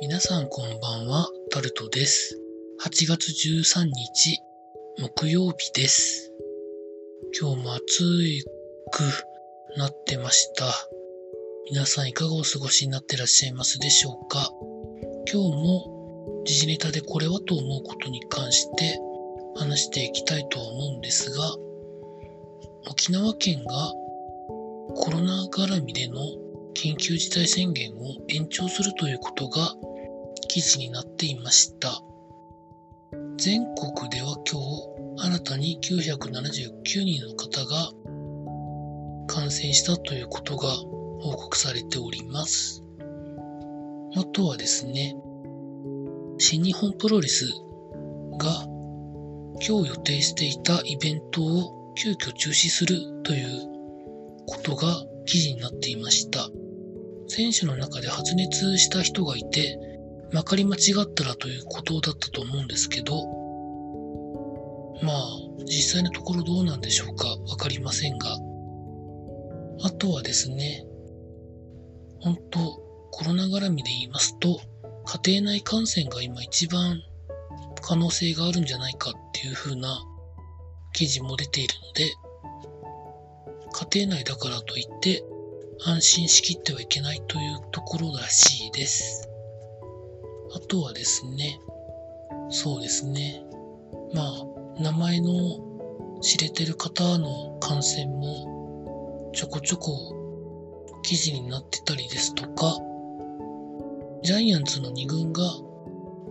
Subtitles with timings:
[0.00, 2.38] 皆さんこんばんは、タルトです。
[2.84, 4.40] 8月13日、
[4.98, 6.32] 木曜日です。
[7.40, 7.82] 今日も暑
[8.92, 9.02] く
[9.76, 10.66] なってました。
[11.70, 14.52] 皆さんいかがお過ごしになってらっしゃいますでしょうか？
[15.32, 19.00] 今日も時事ネタでこれはと思うことに関して
[19.56, 21.56] 話していきたいと思うんですが、
[22.88, 23.92] 沖縄県が
[24.94, 26.20] コロナ絡みでの
[26.74, 29.74] 緊急事態宣言を延長するということが
[30.48, 32.02] 記事になっていました。
[33.36, 34.60] 全国では今
[35.20, 37.92] 日新たに979人の方が
[39.28, 40.68] 感染したということが
[41.20, 42.82] 報告されております。
[44.16, 45.14] あとはですね、
[46.38, 47.46] 新日本プロレス
[48.38, 48.64] が
[49.66, 53.78] 今日予定していたイベントを急遽中止するという
[54.46, 56.48] ことが記事になっていました。
[57.26, 59.78] 選手の中で発熱した人がいて、
[60.32, 63.14] まかり間違ったらということだったと思うんですけど、
[65.02, 65.22] まあ、
[65.64, 68.36] 実際のところどうなんでしょうかわかりませんが。
[69.84, 70.84] あとはですね、
[72.20, 72.60] 本当
[73.10, 74.60] コロナ絡みで言いますと、
[75.24, 77.00] 家庭内感染が今一番
[77.80, 79.98] 可能性があるんじゃないかっていう風な
[80.92, 82.12] 記事も出ているので、
[83.92, 85.24] 家庭内だからといって
[85.86, 89.17] 安心しきってはいけないというところらしいです。
[90.54, 91.60] あとはですね、
[92.50, 93.44] そうですね、
[94.14, 95.30] まあ、名前の
[96.20, 100.14] 知れてる方の感染もちょこちょこ
[101.02, 102.76] 記事になってたりですとか、
[104.22, 105.42] ジャイアンツの2軍が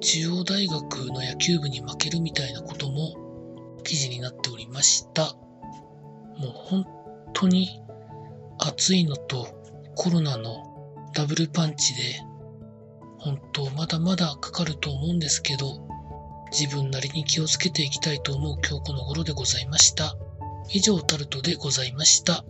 [0.00, 3.14] 中央大学の野球部に負けるみたいなことも
[3.84, 5.34] 記事になっておりました。
[6.38, 6.86] もう本
[7.34, 7.82] 当に
[8.58, 9.48] 暑いのと
[9.96, 10.64] コロナの
[11.14, 12.00] ダブルパンチで
[13.18, 15.88] 本当まだまだかかると思うんですけど
[16.50, 20.16] 自分なりに気をつけていきたいと思う今日この頃でございました。
[20.70, 22.44] 以上タルトでございました。